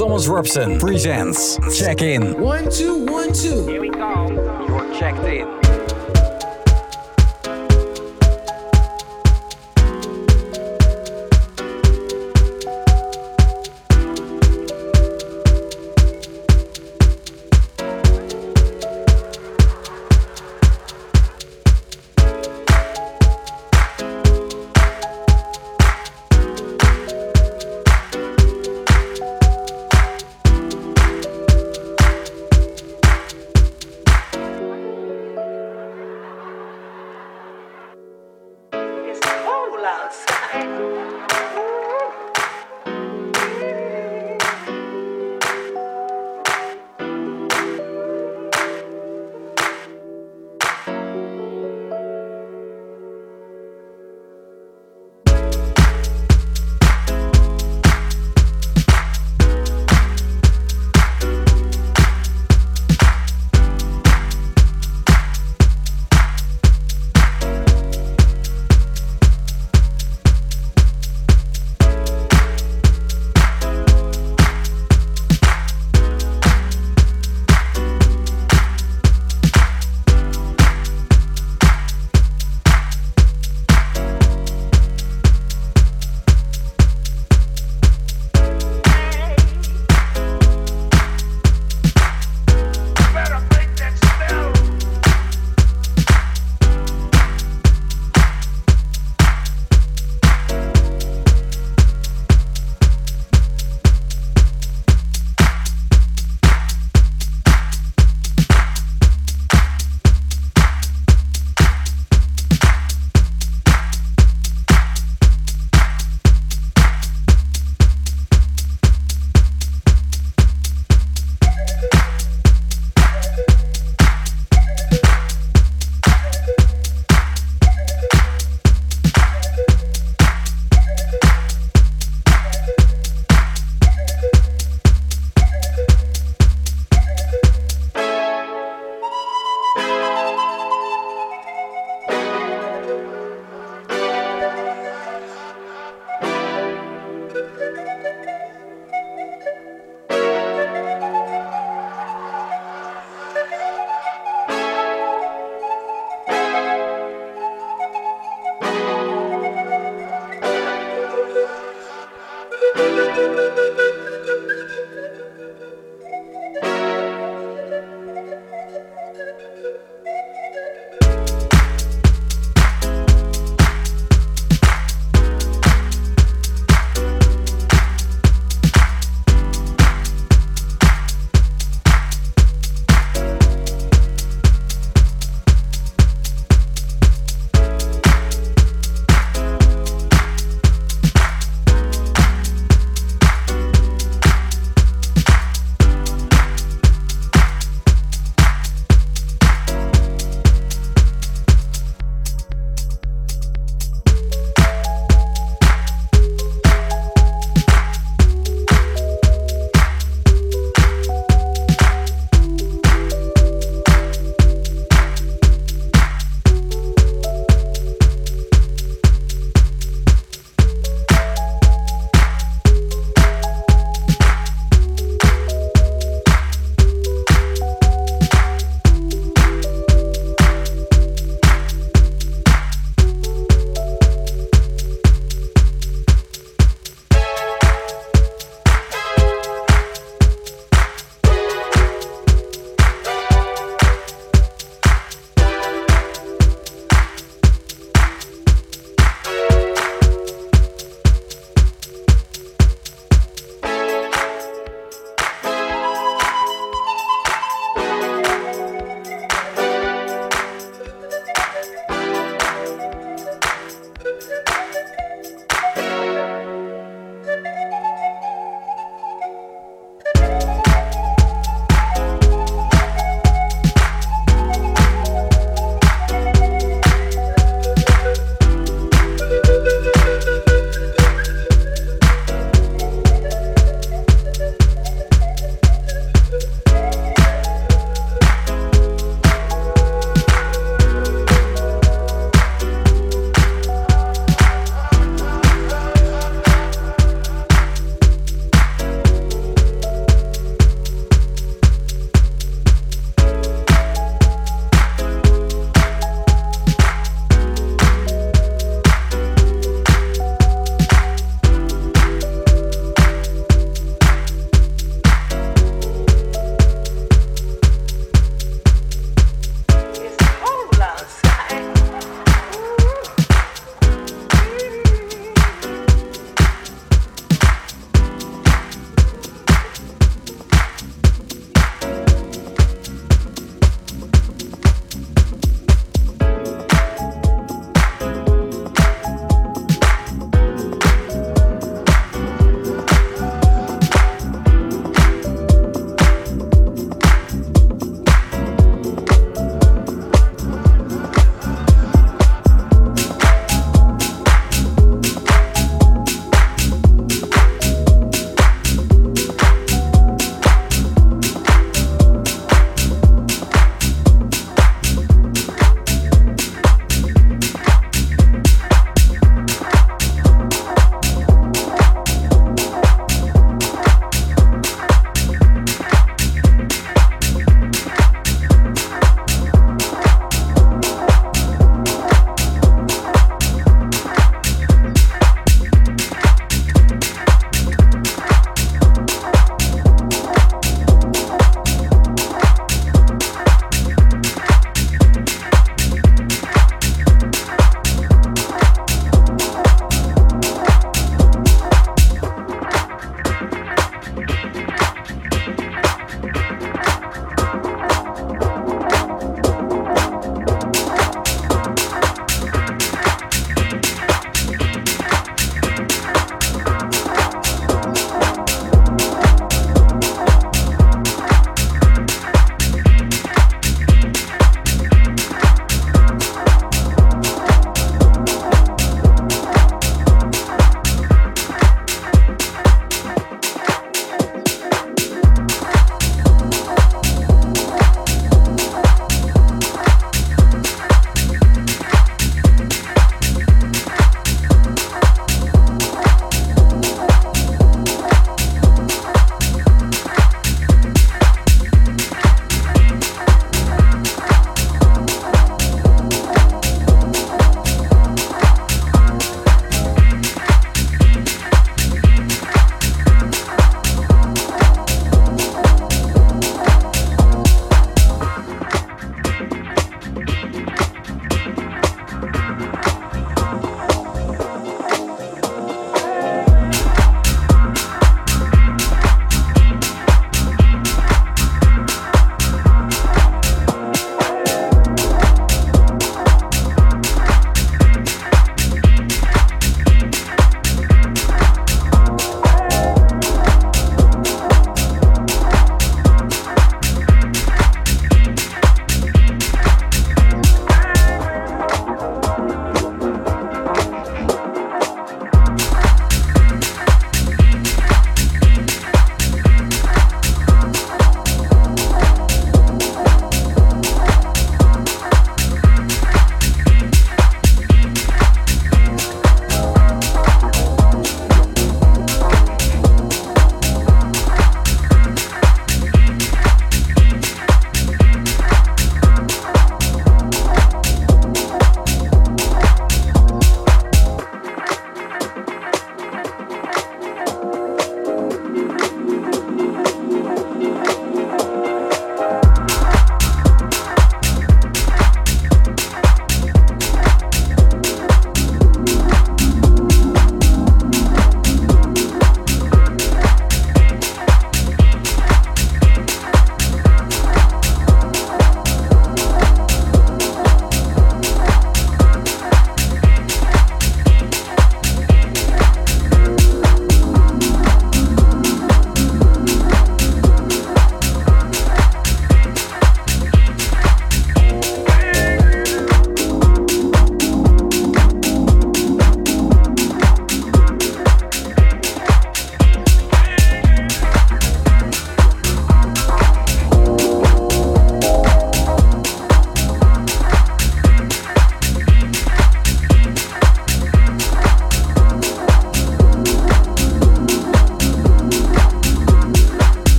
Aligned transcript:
Thomas 0.00 0.28
Robson 0.28 0.78
presents 0.78 1.58
Check 1.78 2.00
In. 2.00 2.40
One, 2.40 2.70
two, 2.70 3.04
one, 3.04 3.34
two. 3.34 3.66
Here 3.66 3.82
we 3.82 3.90
go. 3.90 4.28
You're 4.66 4.98
checked 4.98 5.22
in. 5.24 5.69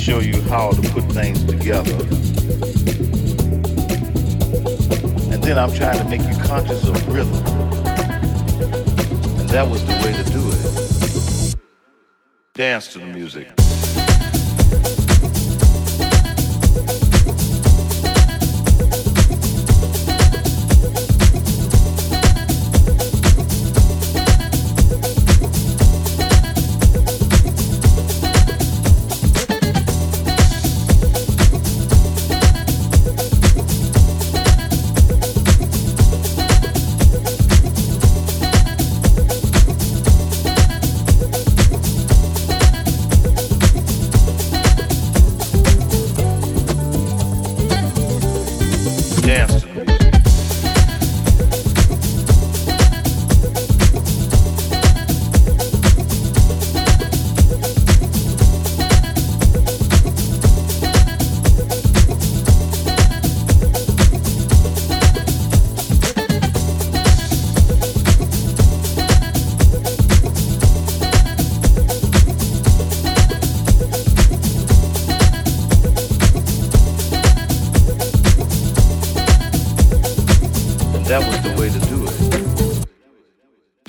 Show 0.00 0.20
you 0.20 0.40
how 0.42 0.70
to 0.70 0.80
put 0.92 1.04
things 1.12 1.44
together. 1.44 1.92
And 5.30 5.42
then 5.44 5.58
I'm 5.58 5.72
trying 5.74 5.98
to 5.98 6.04
make 6.08 6.22
you 6.22 6.42
conscious 6.42 6.88
of 6.88 7.06
rhythm. 7.06 7.34
And 9.38 9.48
that 9.50 9.68
was 9.68 9.84
the 9.84 9.92
way 10.02 10.14
to 10.14 10.24
do 10.30 10.42
it. 10.52 11.56
Dance 12.54 12.88
to 12.94 12.98
the 12.98 13.06
music. 13.06 13.59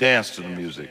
Dance 0.02 0.34
to 0.34 0.40
the 0.40 0.48
music. 0.48 0.90